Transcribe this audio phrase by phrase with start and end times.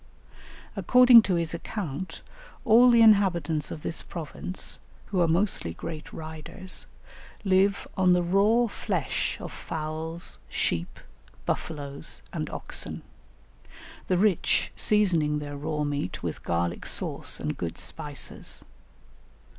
[0.75, 2.23] According to his account
[2.65, 6.87] all the inhabitants of this province, who are mostly great riders,
[7.43, 10.99] live on the raw flesh of fowls, sheep,
[11.45, 13.03] buffaloes, and oxen;
[14.07, 18.63] the rich seasoning their raw meat with garlic sauce and good spices.